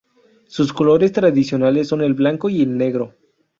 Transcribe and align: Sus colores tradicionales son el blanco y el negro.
Sus 0.47 0.73
colores 0.73 1.11
tradicionales 1.11 1.87
son 1.89 2.01
el 2.01 2.15
blanco 2.15 2.49
y 2.49 2.63
el 2.63 2.75
negro. 2.75 3.13